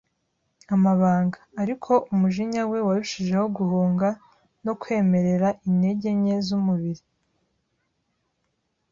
amabanga; 0.75 1.37
ariko 1.61 1.91
umujinya 2.13 2.61
we 2.71 2.77
warushijeho 2.87 3.45
guhunga, 3.57 4.09
no 4.65 4.73
kwemerera 4.81 5.47
intege 5.67 6.09
nke 6.19 6.37
z'umubiri, 6.45 7.03